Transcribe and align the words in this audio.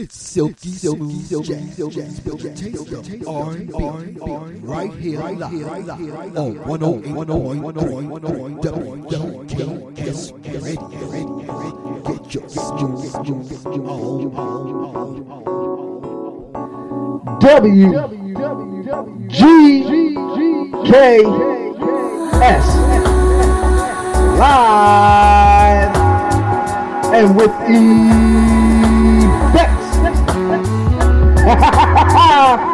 It's 0.00 0.16
silky, 0.16 0.70
silky, 0.70 1.20
silky, 1.24 1.70
silky, 1.72 2.08
silky, 2.08 2.48
taste 2.54 2.90
of 2.90 3.06
R&B, 3.28 3.70
right 4.62 4.90
here, 4.94 5.20
right 5.20 5.36
here, 5.50 5.66
right 5.66 5.84
here, 5.98 6.14
on 6.14 6.56
108.1 6.56 8.62
WKS 8.64 10.32
Radio, 10.64 12.00
get 12.00 12.32
your, 12.32 12.48
get 12.48 12.80
your, 12.80 12.96
get 12.96 13.28
your, 13.28 13.44
get 13.44 13.76
your, 13.76 14.32
W 17.40 17.92
G 19.28 19.36
K 20.86 21.20
S. 22.40 22.66
Live 24.38 25.92
and 27.12 27.36
with 27.36 27.52
effects. 27.68 28.59
Ha 31.50 31.56
ha 31.56 31.70
ha 31.74 31.86
ha 31.96 32.54
ha! 32.54 32.69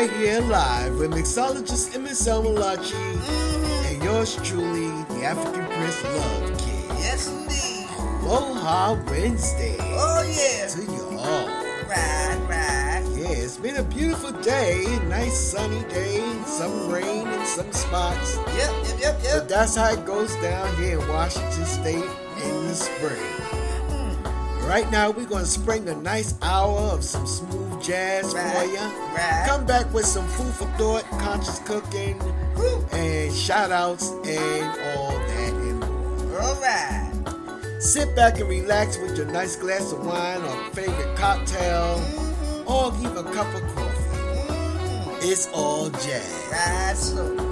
Right 0.00 0.10
here 0.12 0.40
live 0.40 0.98
with 0.98 1.10
mixologist 1.10 1.94
Emmett 1.94 2.16
Malachi 2.24 2.94
mm-hmm. 2.94 3.86
and 3.86 4.02
yours 4.02 4.36
truly, 4.42 4.88
the 5.14 5.24
African 5.24 5.66
Prince 5.66 6.02
Love 6.04 6.58
Kid. 6.58 6.84
Yes, 6.96 7.28
indeed. 7.28 7.86
Aloha 8.24 8.94
Wednesday 9.10 9.76
Oh, 9.78 10.22
yeah. 10.22 10.68
to 10.68 10.82
you 10.90 11.18
all. 11.18 11.48
Right, 11.86 12.38
right. 12.48 13.04
Yeah, 13.14 13.44
it's 13.44 13.58
been 13.58 13.76
a 13.76 13.82
beautiful 13.82 14.32
day, 14.40 14.86
nice 15.08 15.38
sunny 15.38 15.82
day, 15.90 16.24
some 16.46 16.90
rain 16.90 17.28
in 17.28 17.44
some 17.44 17.70
spots. 17.70 18.38
Yep, 18.56 18.56
yep, 18.56 19.00
yep, 19.00 19.20
yep. 19.22 19.34
But 19.34 19.48
that's 19.50 19.76
how 19.76 19.92
it 19.92 20.06
goes 20.06 20.34
down 20.36 20.74
here 20.76 20.98
in 20.98 21.08
Washington 21.08 21.66
State 21.66 22.10
in 22.42 22.68
the 22.68 22.74
spring. 22.74 23.20
Mm-hmm. 23.50 24.66
Right 24.66 24.90
now, 24.90 25.10
we're 25.10 25.26
going 25.26 25.44
to 25.44 25.50
spring 25.50 25.86
a 25.90 25.94
nice 25.94 26.36
hour 26.40 26.78
of 26.78 27.04
some 27.04 27.26
smooth 27.26 27.69
jazz 27.80 28.32
for 28.32 28.38
Right, 28.38 28.68
you. 28.70 28.78
right. 29.14 29.44
Come 29.46 29.64
back 29.66 29.92
with 29.92 30.06
some 30.06 30.26
food 30.28 30.52
for 30.54 30.66
thought, 30.78 31.04
conscious 31.20 31.58
cooking, 31.60 32.18
Woo. 32.56 32.84
and 32.92 33.32
shout 33.34 33.70
outs 33.70 34.10
and 34.24 34.64
all 34.98 35.12
that 35.12 35.52
and 35.52 35.80
more. 35.80 36.40
All 36.40 36.54
right. 36.60 37.12
Sit 37.80 38.14
back 38.14 38.38
and 38.40 38.48
relax 38.48 38.98
with 38.98 39.16
your 39.16 39.26
nice 39.26 39.56
glass 39.56 39.92
of 39.92 40.04
wine 40.04 40.42
or 40.42 40.70
favorite 40.74 41.16
cocktail, 41.16 41.96
mm-hmm. 41.98 42.68
or 42.70 42.92
even 43.00 43.16
a 43.26 43.32
cup 43.32 43.52
of 43.54 43.62
coffee. 43.74 44.18
Mm-hmm. 44.18 45.18
It's 45.22 45.48
all 45.52 45.88
jazz. 45.90 46.48
That's 46.50 47.12
true. 47.12 47.49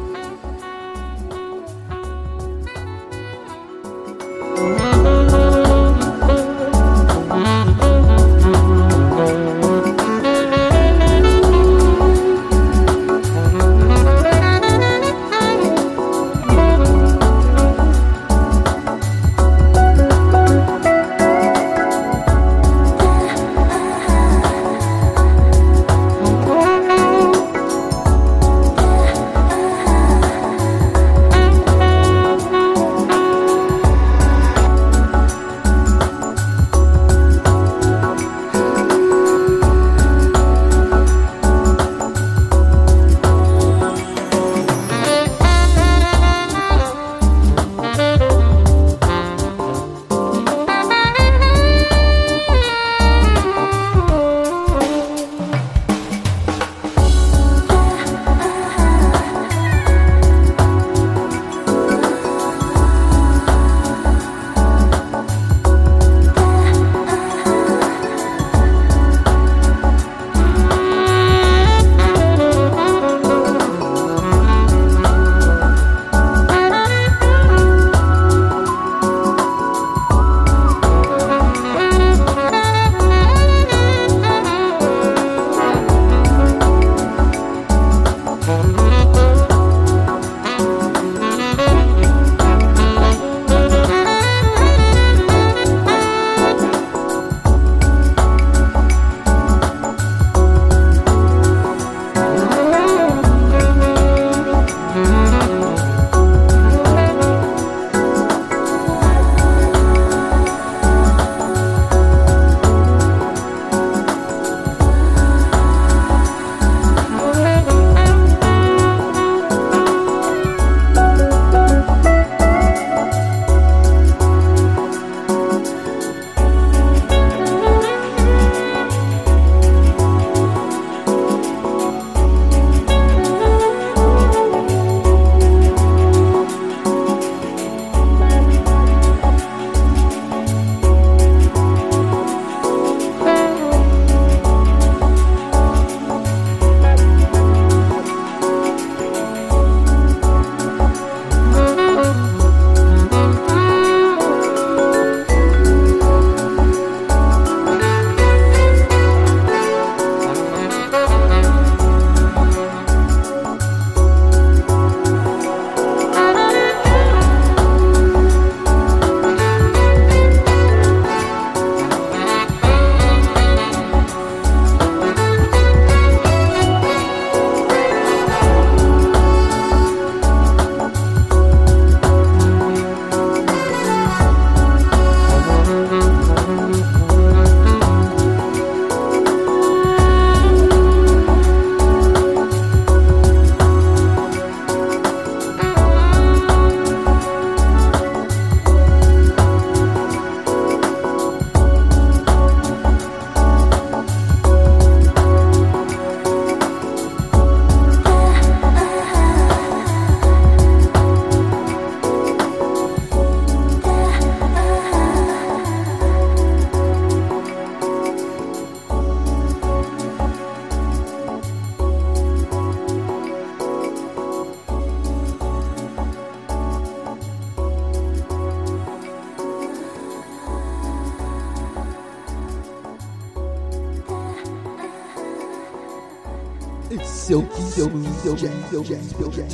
It's 236.90 237.10
silky, 237.10 237.60
silky, 237.60 238.02
silky, 238.22 238.48
silky, 238.70 238.96
silky, 239.10 239.46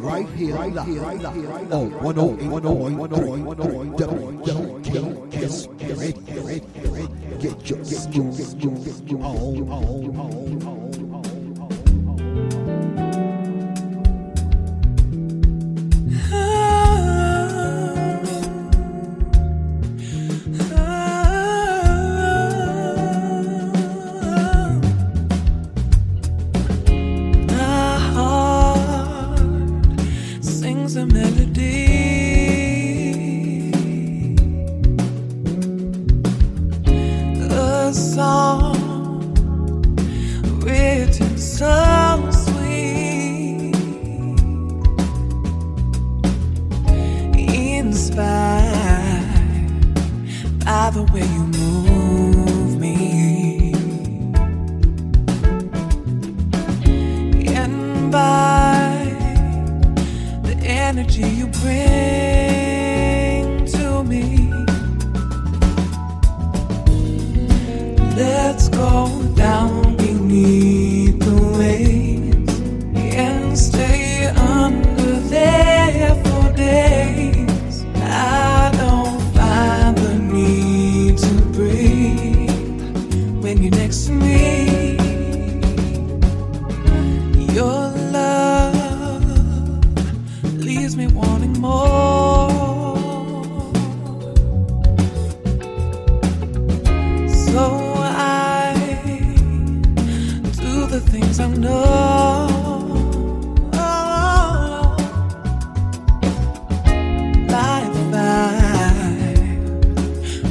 right 0.00 0.28
here, 0.30 0.56
right 0.56 0.72
here, 0.86 1.02
right 1.02 1.20
here. 1.20 1.50
Oh, 1.70 1.88
108.3 2.02 3.94
WQS 3.94 5.68
Radio. 5.96 6.42
Get 7.38 7.70
your 7.70 7.84
smooth 7.84 8.40
on. 10.66 10.99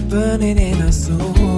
burning 0.10 0.58
in 0.58 0.82
our 0.82 0.92
soul. 0.92 1.49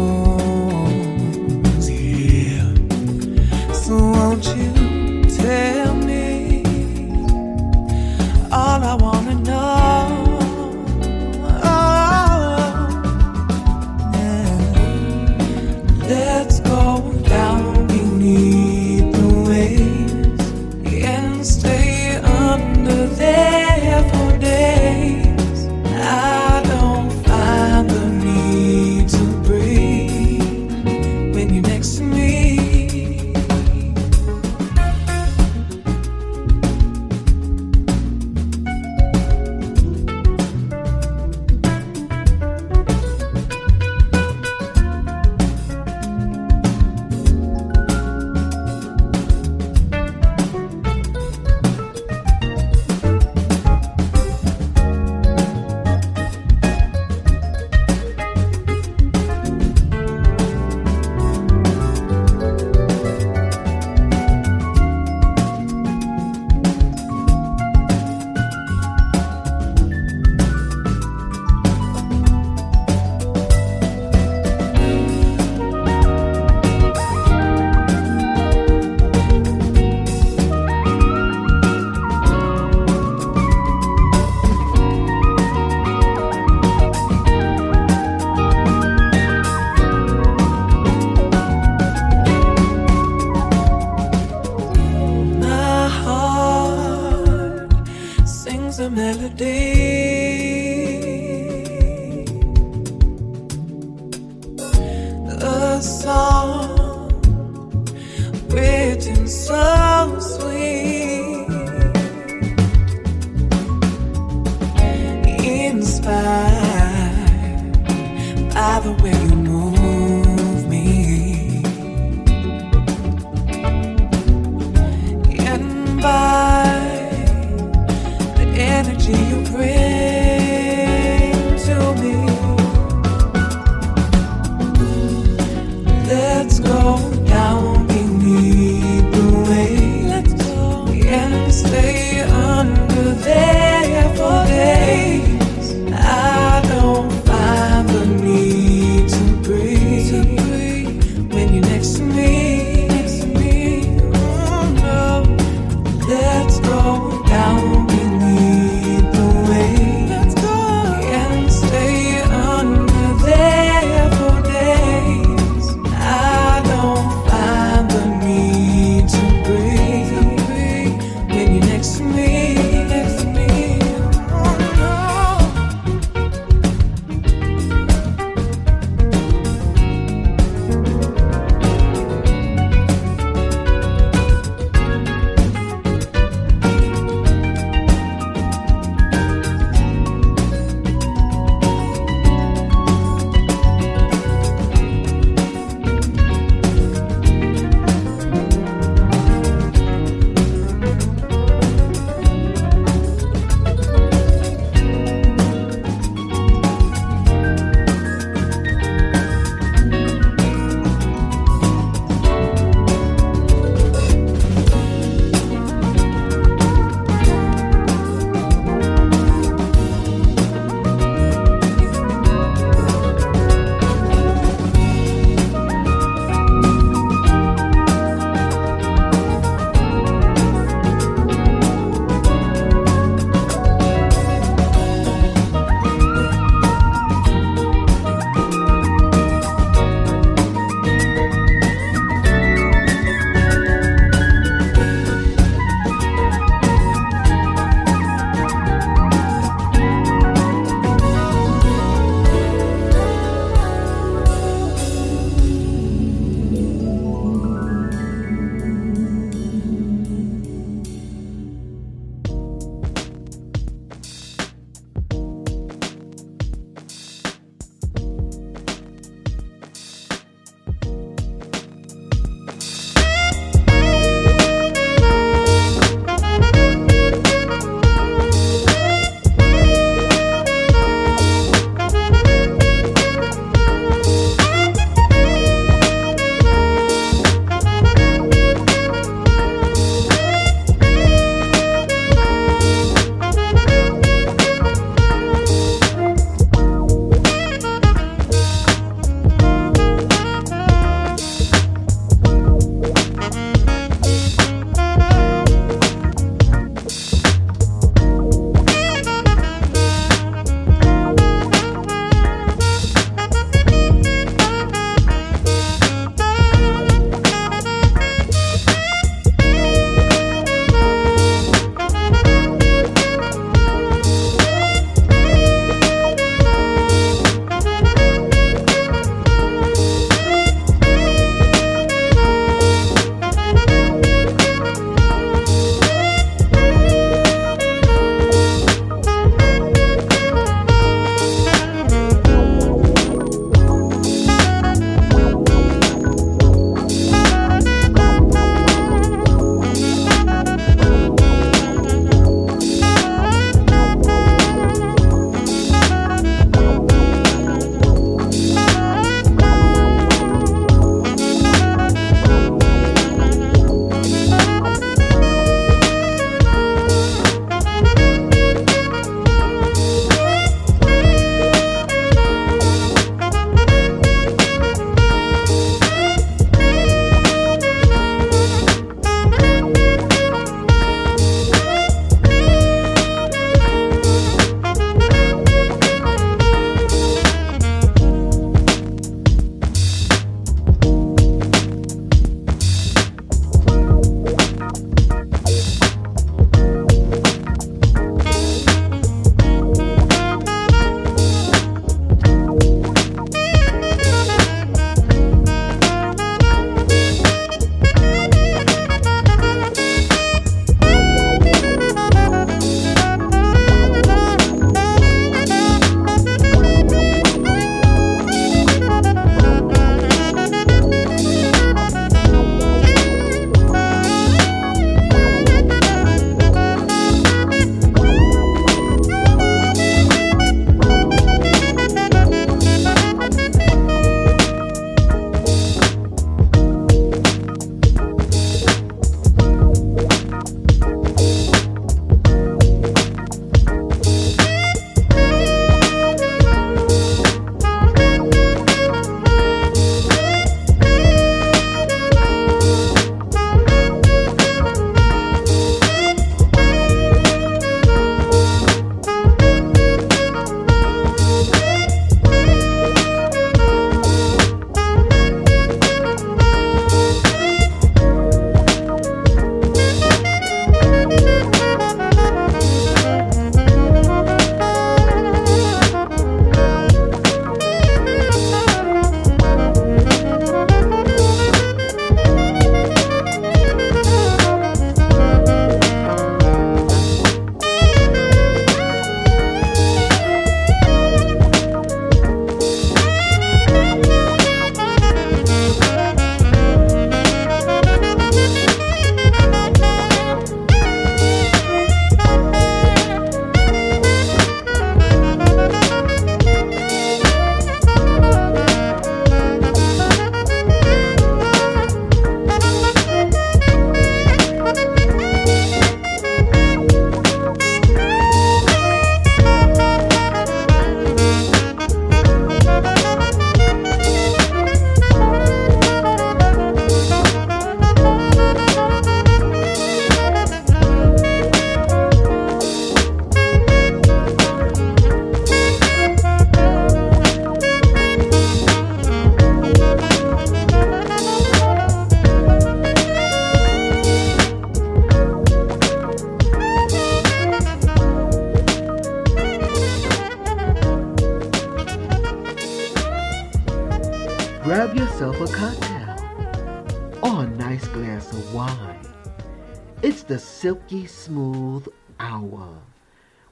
Silky 560.61 561.07
smooth 561.07 561.87
hour 562.19 562.77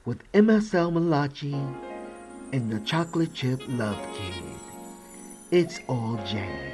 with 0.04 0.22
MSL 0.30 0.92
Malachi 0.92 1.56
and 2.52 2.70
the 2.70 2.78
chocolate 2.86 3.34
chip 3.34 3.60
love 3.66 3.98
kid. 4.14 4.44
It's 5.50 5.80
all 5.88 6.20
jazz. 6.24 6.69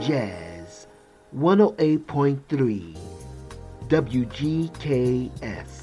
Jazz 0.00 0.86
108.3 1.36 2.96
WGKS. 3.88 5.79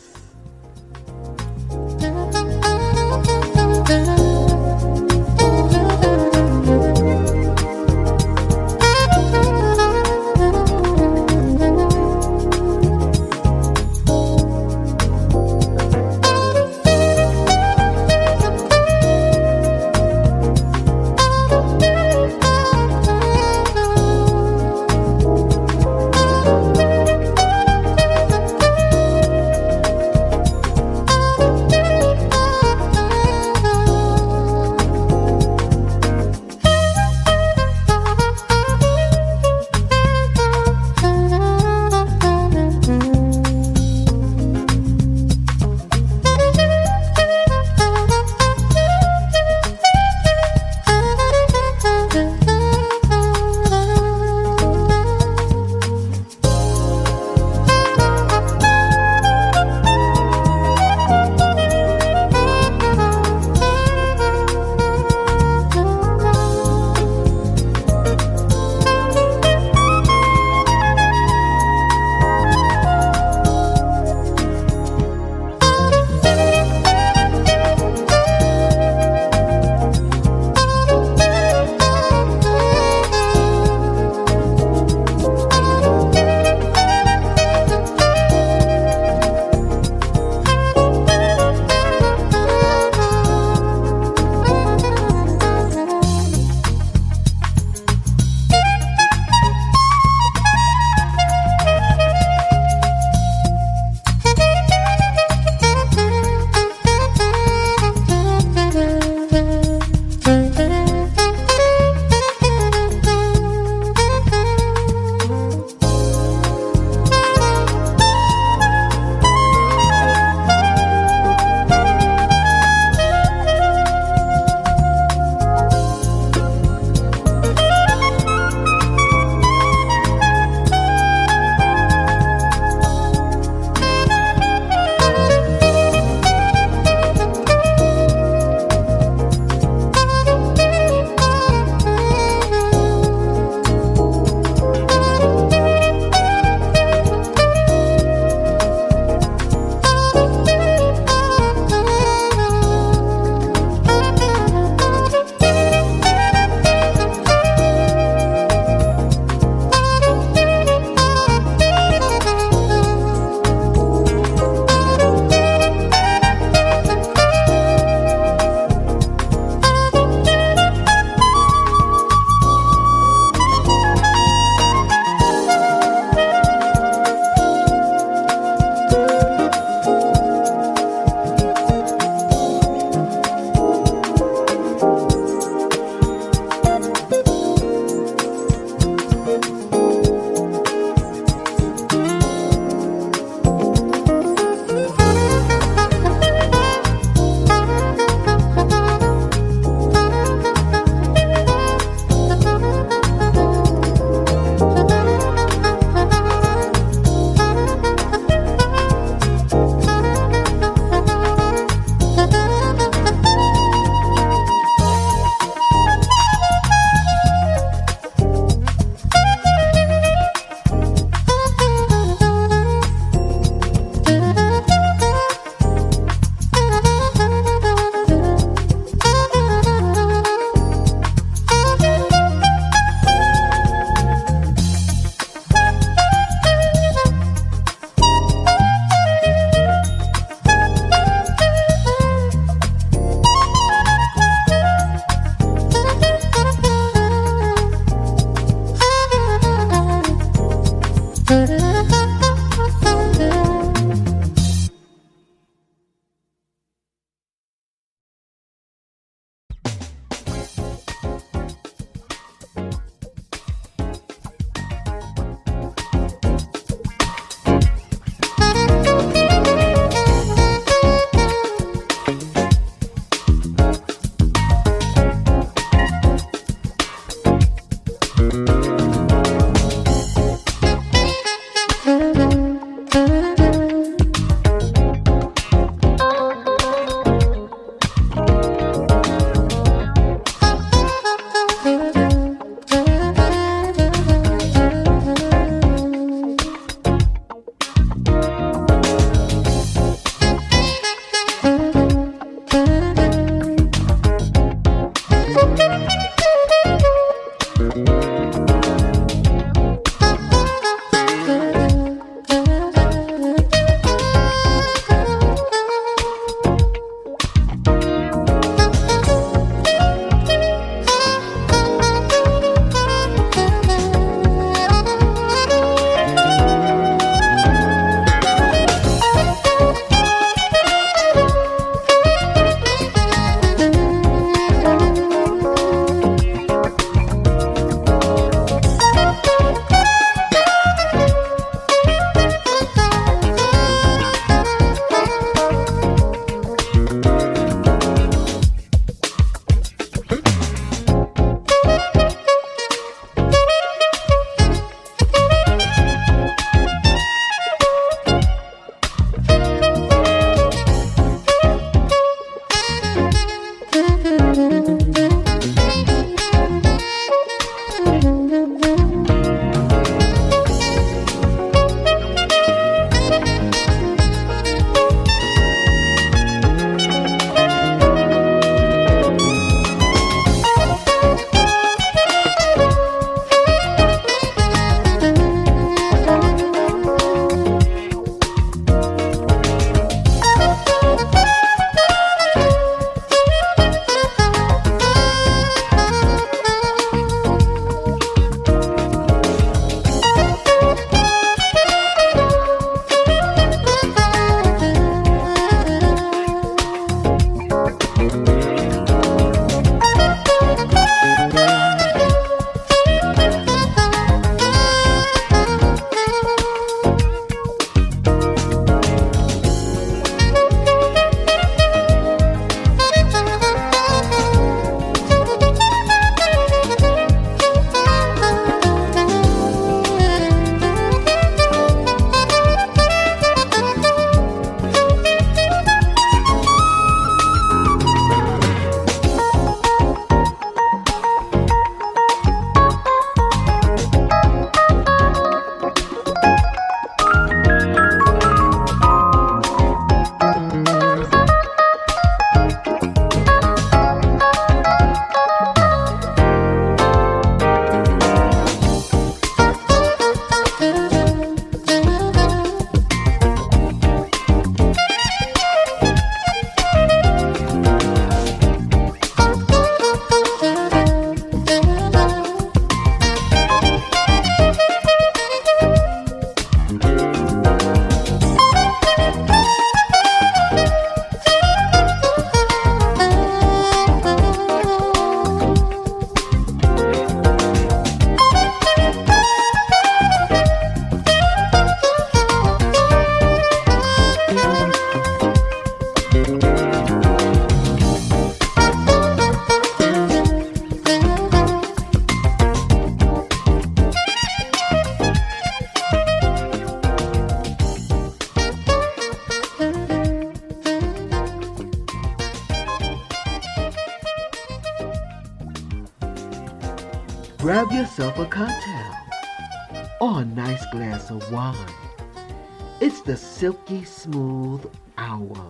Smooth 523.88 524.70
hour 524.98 525.46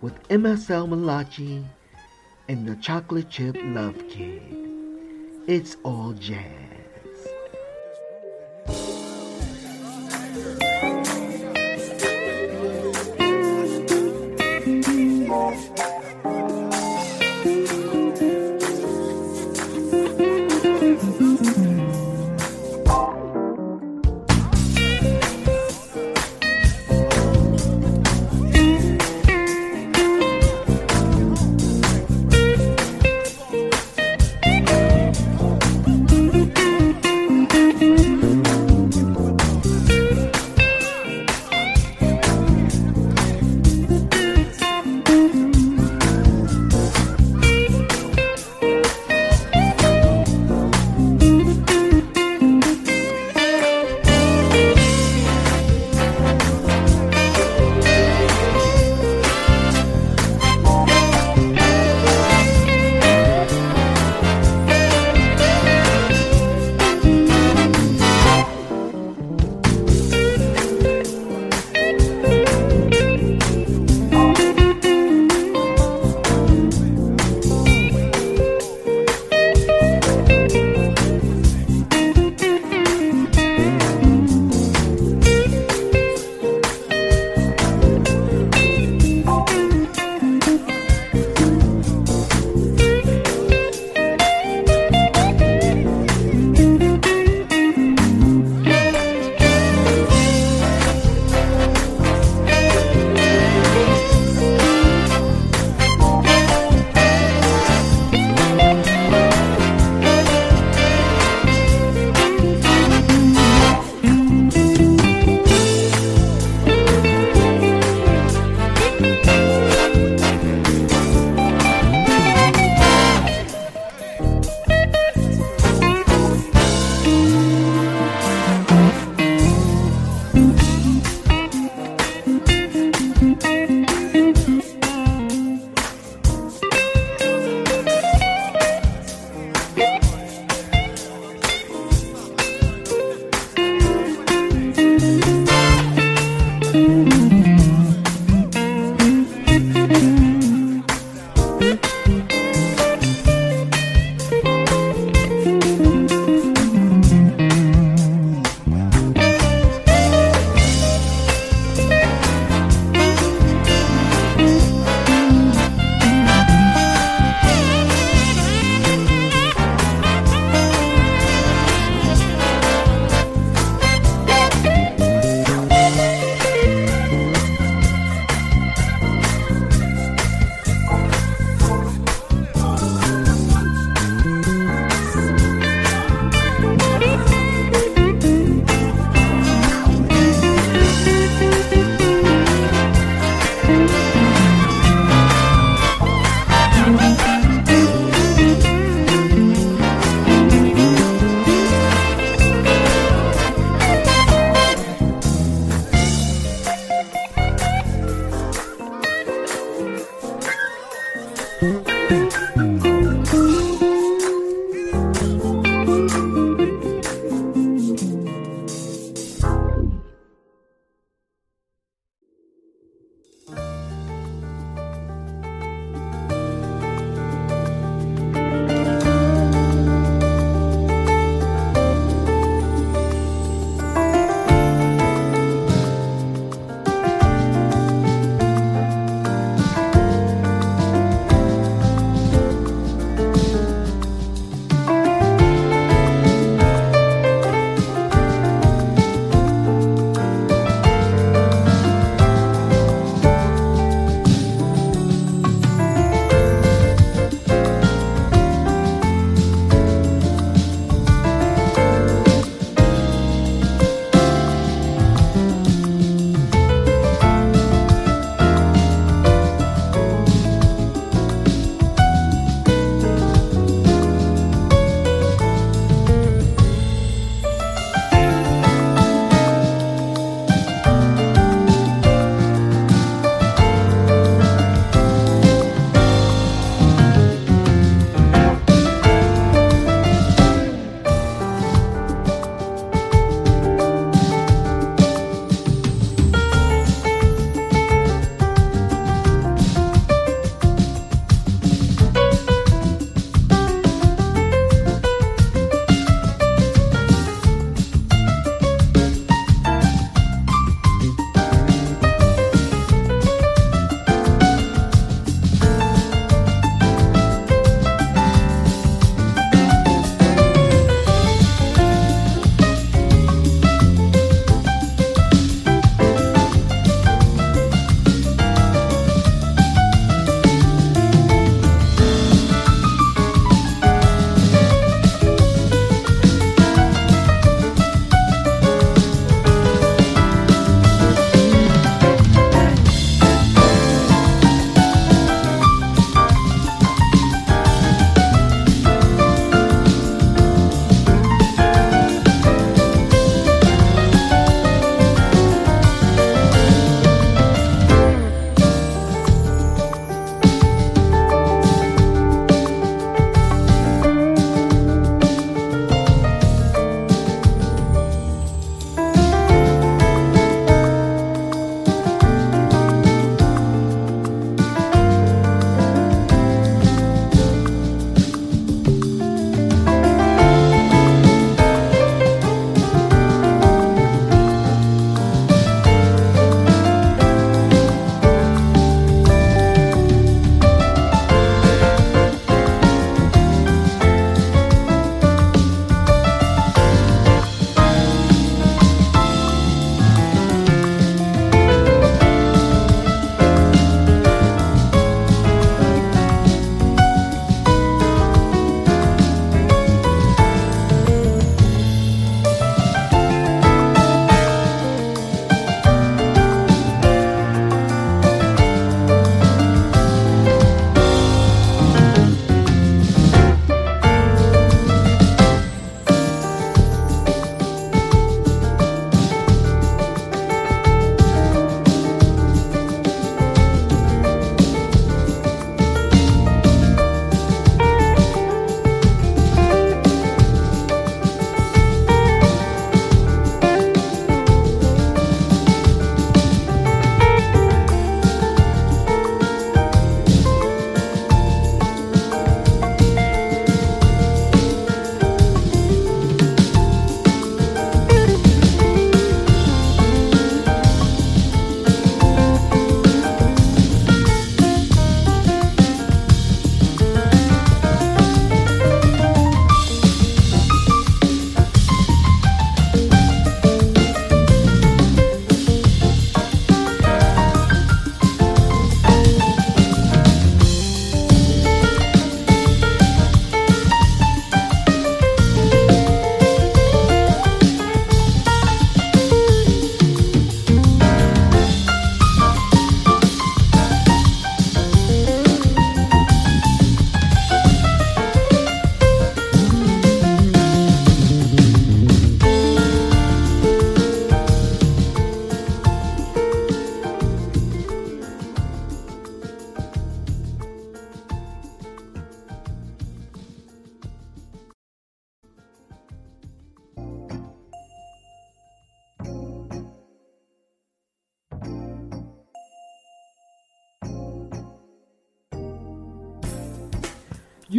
with 0.00 0.28
MSL 0.28 0.88
Malachi 0.88 1.64
and 2.48 2.66
the 2.66 2.76
chocolate 2.76 3.30
chip 3.30 3.56
love 3.62 3.96
kid. 4.08 4.42
It's 5.46 5.76
all 5.82 6.12
jazz. 6.12 6.63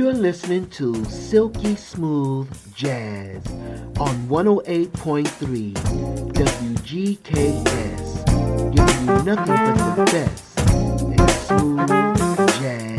You're 0.06 0.14
listening 0.14 0.70
to 0.70 1.04
Silky 1.06 1.76
Smooth 1.76 2.48
Jazz 2.76 3.44
on 4.00 4.28
108.3 4.28 5.74
WGKS, 6.32 8.26
giving 8.72 9.08
you 9.08 9.24
nothing 9.24 9.56
but 9.56 9.96
the 9.96 10.06
best 10.06 10.60
in 11.10 11.28
smooth 11.48 11.90
jazz 12.62 12.95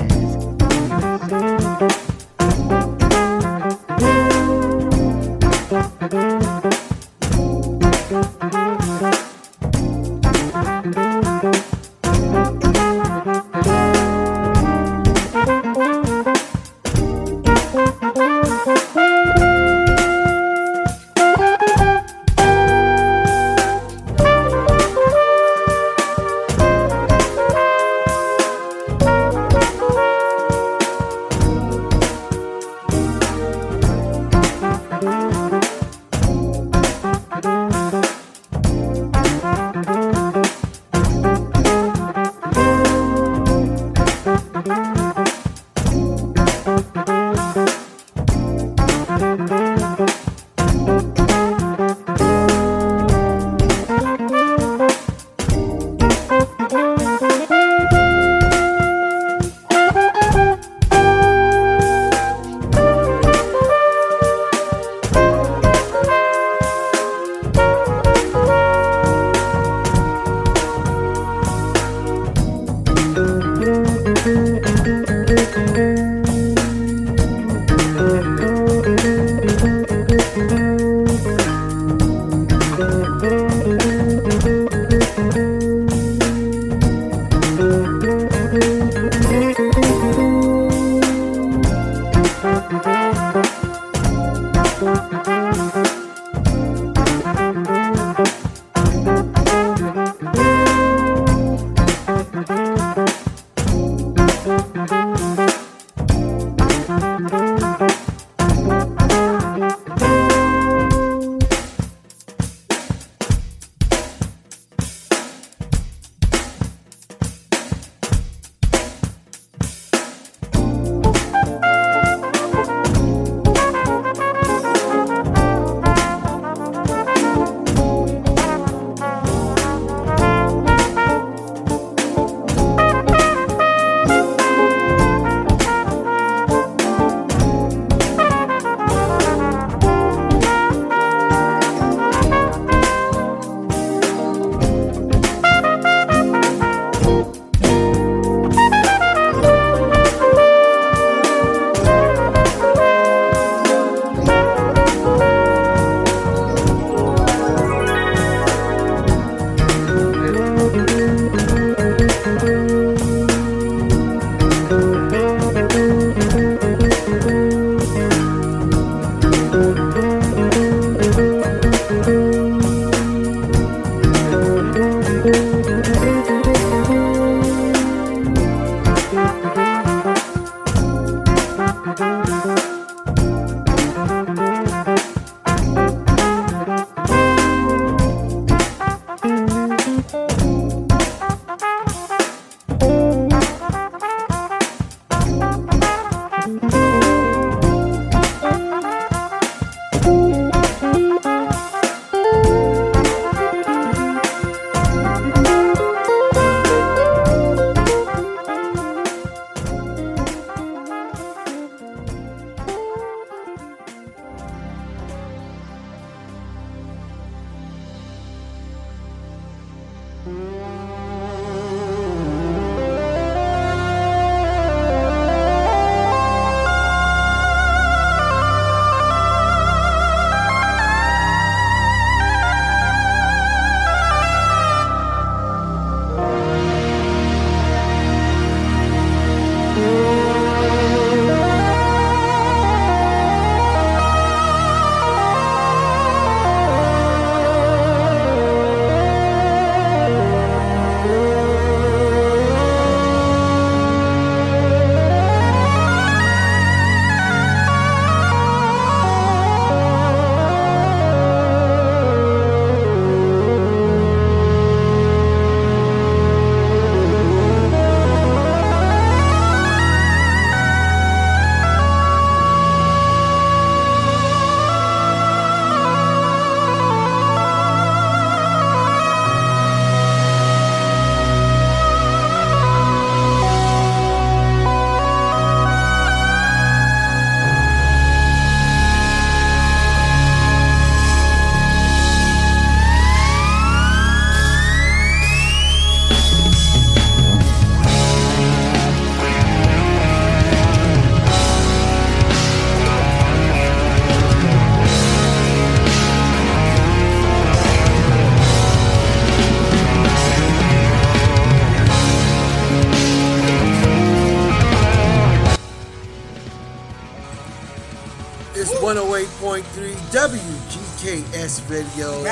WGKS 320.10 321.68
Radio, 321.68 322.22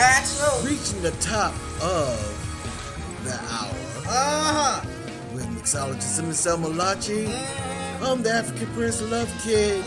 reaching 0.65 1.03
the 1.03 1.11
top 1.21 1.53
of 1.83 2.17
the 3.25 3.33
hour 3.33 3.75
Uh 4.07 4.81
huh. 4.81 4.81
with 5.35 5.45
mixologist 5.49 6.23
Marcel 6.23 6.57
Malachi. 6.59 7.27
I'm 8.01 8.23
the 8.23 8.31
African 8.33 8.69
Prince 8.75 9.03
Love 9.03 9.29
Kid. 9.43 9.85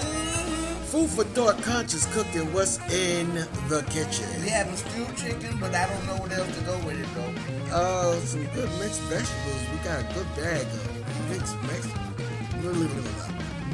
Food 0.87 1.09
for 1.09 1.23
thought, 1.23 1.61
conscious 1.63 2.05
cooking. 2.13 2.51
What's 2.53 2.77
in 2.91 3.33
the 3.69 3.83
kitchen? 3.89 4.25
We 4.41 4.49
have 4.49 4.67
a 4.71 4.75
stewed 4.77 5.15
chicken, 5.15 5.57
but 5.59 5.73
I 5.73 5.87
don't 5.87 6.05
know 6.07 6.17
what 6.17 6.31
else 6.33 6.53
to 6.57 6.63
go 6.65 6.77
with 6.85 6.99
it 6.99 7.07
though. 7.15 7.33
Uh, 7.75 8.15
some 8.19 8.45
good 8.55 8.69
mixed 8.79 9.01
vegetables. 9.03 9.63
We 9.71 9.77
got 9.83 10.01
a 10.01 10.13
good 10.13 10.27
bag 10.35 10.65
of 10.65 11.29
mixed 11.29 11.55
mixed 11.63 11.95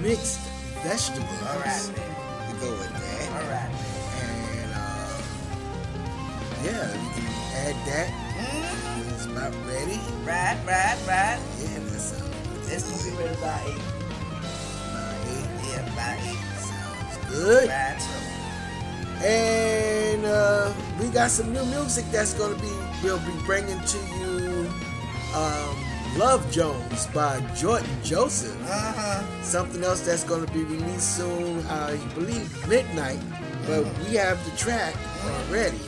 mixed 0.01 0.39
vegetables. 0.83 1.41
All 1.49 1.59
right, 1.59 1.89
man. 1.97 2.49
To 2.49 2.55
go 2.61 2.69
with 2.71 2.93
that. 2.93 3.29
All 3.33 3.49
right, 3.49 3.72
yeah, 6.63 6.89
add 7.63 7.75
that. 7.87 8.09
Mm, 8.37 9.13
It's 9.13 9.25
about 9.25 9.53
ready. 9.67 9.99
right, 10.25 10.57
right, 10.65 10.97
right. 11.07 11.39
Yeah, 11.59 11.79
that 11.79 11.99
sounds 11.99 12.71
It's 12.71 12.83
gonna 12.89 13.17
be 13.17 13.23
ready 13.23 13.35
by 13.41 13.61
eight. 13.67 13.83
about 14.89 15.15
eight. 15.27 15.49
Yeah, 15.69 15.83
by 15.95 16.13
eight. 16.29 16.43
Sounds 16.59 17.17
good. 17.29 17.69
Right, 17.69 17.99
so. 18.01 19.25
And 19.25 20.25
uh, 20.25 20.73
we 20.99 21.07
got 21.09 21.31
some 21.31 21.53
new 21.53 21.63
music 21.65 22.05
that's 22.11 22.33
gonna 22.33 22.55
be 22.59 22.71
we'll 23.03 23.19
be 23.19 23.33
bringing 23.45 23.79
to 23.79 23.97
you. 24.19 24.69
Um, 25.35 25.75
Love 26.17 26.45
Jones 26.51 27.07
by 27.07 27.39
Jordan 27.55 27.89
Joseph. 28.03 28.55
Uh 28.69 28.93
huh. 28.95 29.41
Something 29.41 29.83
else 29.83 30.01
that's 30.01 30.23
gonna 30.23 30.45
be 30.51 30.63
released 30.63 31.17
soon. 31.17 31.65
I 31.67 31.95
believe 32.13 32.45
midnight, 32.67 33.19
but 33.65 33.83
we 34.05 34.15
have 34.15 34.37
the 34.45 34.55
track 34.57 34.93
already, 35.25 35.79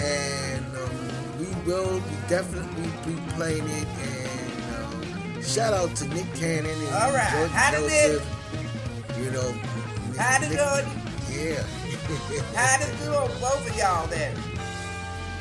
and 0.00 0.64
um, 0.76 1.38
we 1.40 1.46
will 1.70 2.00
be 2.00 2.16
definitely 2.28 2.90
be 3.06 3.18
playing 3.32 3.64
it. 3.66 3.86
And 3.86 4.74
um, 5.36 5.42
shout 5.42 5.72
out 5.74 5.94
to 5.96 6.08
Nick 6.08 6.32
Cannon 6.34 6.66
and 6.70 6.94
All 6.94 7.12
right. 7.12 7.30
Jordan 7.32 7.50
How 7.50 7.70
did 7.70 7.80
Joseph. 7.90 8.34
You 9.18 9.30
know, 9.32 9.52
Nick- 9.52 10.16
How 10.16 10.38
to 10.38 10.48
Nick- 10.48 10.58
do 10.58 10.64
it? 10.64 10.86
Yeah. 11.30 11.62
How 12.54 12.76
to 12.78 12.86
do 13.04 13.12
it, 13.12 13.40
both 13.40 13.68
of 13.70 13.76
y'all 13.76 14.06
there. 14.08 14.34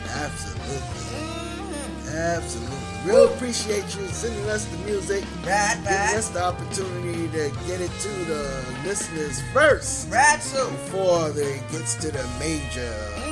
Absolutely. 0.09 0.73
Mm-hmm. 0.73 2.09
Absolutely. 2.15 2.77
Real 3.05 3.25
appreciate 3.33 3.83
you 3.95 4.05
sending 4.07 4.49
us 4.49 4.65
the 4.65 4.77
music, 4.79 5.23
Right, 5.45 5.75
giving 5.83 5.93
right. 5.97 6.15
us 6.17 6.29
the 6.29 6.43
opportunity 6.43 7.27
to 7.29 7.51
get 7.67 7.79
it 7.79 7.91
to 8.01 8.09
the 8.25 8.65
listeners 8.83 9.41
first 9.53 10.09
Right, 10.11 10.41
so. 10.41 10.69
before 10.71 11.29
it 11.29 11.61
gets 11.71 11.95
to 11.95 12.11
the 12.11 12.23
major 12.39 12.91
Mm, 13.15 13.26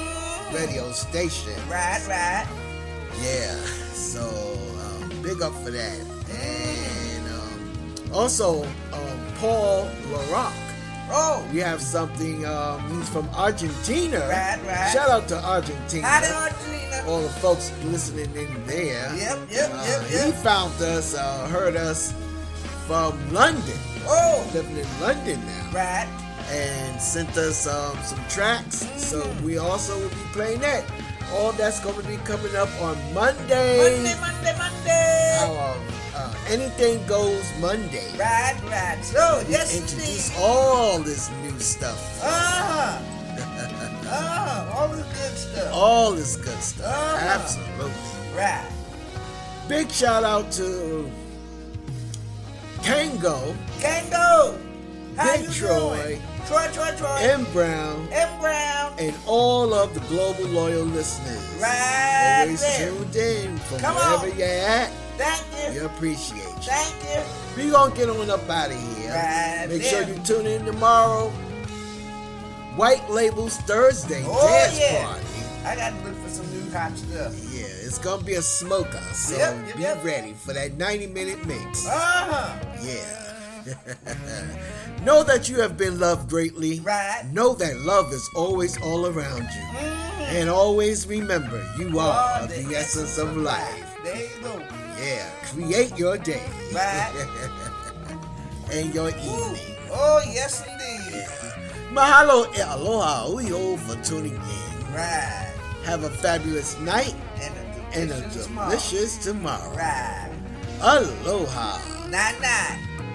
radio 0.54 0.92
station. 0.92 1.54
Right, 1.70 2.02
right. 2.08 2.48
Yeah. 3.22 3.56
So 3.94 4.22
um, 4.82 5.10
big 5.22 5.42
up 5.42 5.54
for 5.64 5.72
that. 5.72 6.00
And 6.32 7.28
um, 7.28 8.14
also 8.14 8.64
um, 8.94 9.20
Paul 9.36 9.90
LaRock. 10.12 10.54
Oh, 11.12 11.48
We 11.54 11.60
have 11.60 11.82
something. 11.82 12.46
Um, 12.46 12.98
he's 12.98 13.10
from 13.10 13.30
Argentina. 13.36 14.20
Right, 14.22 14.60
right. 14.66 14.90
Shout 14.92 15.10
out 15.10 15.28
to 15.30 15.38
Argentina. 15.44 16.20
did 16.22 16.32
Argentina? 16.32 17.04
all 17.08 17.22
the 17.22 17.30
folks 17.30 17.72
listening 17.86 18.34
in 18.36 18.66
there. 18.66 19.14
Yep, 19.16 19.40
yep, 19.52 19.70
Uh, 19.72 20.04
yep, 20.10 20.26
He 20.26 20.32
found 20.42 20.74
us, 20.82 21.14
uh, 21.14 21.48
heard 21.50 21.76
us 21.76 22.12
from 22.88 23.14
London, 23.32 23.78
Oh, 24.08 24.50
living 24.54 24.78
in 24.78 24.88
London 25.02 25.40
now, 25.46 25.70
right. 25.74 26.08
And 26.50 27.02
sent 27.02 27.36
us 27.38 27.68
um, 27.68 27.98
some 28.04 28.24
tracks. 28.30 28.88
So 29.02 29.28
we 29.44 29.58
also 29.58 29.98
will 30.00 30.10
be 30.10 30.26
playing 30.34 30.62
that. 30.62 30.84
All 31.34 31.52
that's 31.54 31.80
going 31.80 32.00
to 32.02 32.08
be 32.08 32.18
coming 32.18 32.56
up 32.56 32.70
on 32.82 32.96
Monday. 33.14 33.78
Monday, 33.78 34.16
Monday, 34.22 34.56
Monday. 34.58 35.38
Our 35.42 35.76
uh, 36.16 36.34
Anything 36.48 37.06
Goes 37.08 37.52
Monday. 37.60 38.12
Right, 38.18 38.56
right. 38.66 39.04
So, 39.04 39.44
yes, 39.50 39.76
introduce 39.76 40.32
all 40.38 41.00
this 41.00 41.32
new 41.42 41.60
stuff. 41.60 42.24
Uh-huh. 42.24 43.02
Uh-huh. 44.08 44.78
All 44.78 44.88
the 44.90 45.02
good 45.02 45.38
stuff. 45.38 45.74
all 45.74 46.12
this 46.12 46.36
good 46.38 46.62
stuff. 46.62 46.86
Uh-huh. 46.86 47.40
Absolutely. 47.42 48.38
Right. 48.38 48.70
Big 49.68 49.90
shout 49.92 50.24
out 50.24 50.52
to 50.54 51.10
Kango. 52.84 53.56
Kango. 53.80 54.58
How 55.18 55.38
Big 55.38 55.48
you 55.48 55.52
Troy. 55.52 55.98
doing? 56.04 56.22
Troy, 56.48 56.68
Troy, 56.74 56.96
Troy. 56.98 57.18
M. 57.22 57.44
Brown, 57.54 58.08
M. 58.12 58.40
Brown. 58.40 58.94
and 59.00 59.16
all 59.26 59.74
of 59.74 59.94
the 59.94 60.00
global 60.02 60.46
loyal 60.46 60.84
listeners. 60.86 61.44
Right 61.60 62.42
Always 62.44 62.62
there. 62.62 62.90
tuned 62.92 63.16
in 63.16 63.58
from 63.58 63.80
Come 63.80 63.96
wherever 63.96 64.32
on. 64.32 64.38
you're 64.38 64.48
at. 64.48 64.92
Thank 65.18 65.74
you. 65.74 65.80
We 65.82 65.86
appreciate 65.86 66.38
you. 66.38 66.62
Thank 66.62 66.96
you. 67.04 67.64
We 67.66 67.72
gonna 67.72 67.96
get 67.96 68.10
on 68.10 68.30
up 68.30 68.48
out 68.50 68.70
of 68.72 68.78
here. 68.98 69.12
Right 69.12 69.66
Make 69.70 69.82
there. 69.82 70.06
sure 70.06 70.14
you 70.14 70.22
tune 70.24 70.46
in 70.46 70.66
tomorrow. 70.66 71.30
White 72.76 73.10
Labels 73.10 73.58
Thursday 73.58 74.24
Oh, 74.28 74.48
dance 74.48 74.80
yeah. 74.80 75.06
party. 75.06 75.26
I 75.66 75.76
got 75.76 75.98
to 75.98 76.08
look 76.08 76.16
for 76.24 76.30
some 76.30 76.46
new 76.52 76.70
hot 76.72 76.96
stuff. 76.96 77.34
Yeah, 77.52 77.62
it's 77.66 77.98
gonna 77.98 78.22
be 78.24 78.36
a 78.36 78.42
smoker, 78.42 79.02
so 79.14 79.36
Yep, 79.38 79.56
yep, 79.68 79.76
be 79.78 79.82
yep. 79.82 80.04
ready 80.04 80.34
for 80.34 80.54
that 80.54 80.78
90 80.78 81.08
minute 81.08 81.44
mix. 81.48 81.88
Uh-huh. 81.88 82.54
Yeah. 82.84 83.25
know 85.04 85.24
that 85.24 85.50
you 85.50 85.60
have 85.62 85.78
been 85.78 86.00
loved 86.00 86.30
greatly. 86.30 86.80
Right. 86.82 87.24
Know 87.32 87.54
that 87.56 87.78
love 87.82 88.12
is 88.14 88.28
always 88.36 88.80
all 88.82 89.08
around 89.08 89.44
you. 89.44 89.64
Mm. 89.78 90.42
And 90.42 90.50
always 90.50 91.08
remember, 91.08 91.64
you 91.78 92.00
are 92.00 92.42
Oh, 92.42 92.48
the 92.48 92.76
essence 92.76 93.18
of 93.18 93.36
life. 93.38 93.98
There 94.04 94.16
you 94.16 94.30
go. 94.42 94.60
Yeah. 95.02 95.30
Create 95.54 95.98
your 95.98 96.18
day. 96.18 96.44
Right. 96.74 97.12
and 98.72 98.94
your 98.94 99.10
Ooh. 99.10 99.18
evening. 99.18 99.76
Oh, 99.92 100.22
yes, 100.26 100.62
indeed. 100.66 101.26
Mahalo 101.94 102.46
e 102.58 102.62
aloha 102.62 103.28
uyo 103.30 103.78
for 103.80 103.96
tuning 104.04 104.36
in. 104.36 104.94
Right. 104.94 105.54
Have 105.86 106.04
a 106.04 106.10
fabulous 106.10 106.78
night 106.80 107.14
And 107.40 107.54
a 107.56 107.98
and 107.98 108.12
a 108.12 108.22
delicious 108.30 109.18
tomorrow. 109.24 109.72
tomorrow. 109.72 109.76
Right. 109.78 110.32
Aloha. 110.82 111.80
Night, 112.10 112.36
night. 112.42 112.80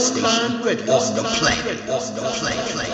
Station 0.00 0.26
on 0.26 1.14
the 1.14 1.22
planet. 1.38 1.80
On 1.88 2.14
the 2.14 2.22
planet. 2.38 2.89